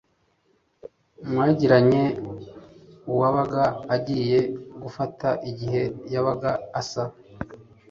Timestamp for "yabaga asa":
6.13-7.03